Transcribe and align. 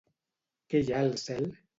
Què 0.73 0.81
hi 0.85 0.89
ha 0.95 1.03
al 1.09 1.13
cel? 1.25 1.47